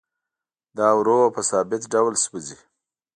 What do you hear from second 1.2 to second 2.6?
او په ثابت ډول سوځي